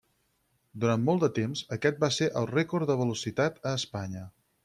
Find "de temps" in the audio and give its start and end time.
1.25-1.61